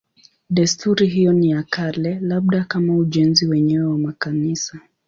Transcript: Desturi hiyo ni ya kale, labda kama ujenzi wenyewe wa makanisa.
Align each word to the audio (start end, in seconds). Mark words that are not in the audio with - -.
Desturi 0.49 1.07
hiyo 1.07 1.33
ni 1.33 1.49
ya 1.51 1.63
kale, 1.63 2.19
labda 2.19 2.63
kama 2.63 2.95
ujenzi 2.95 3.47
wenyewe 3.47 3.85
wa 3.85 3.97
makanisa. 3.97 4.79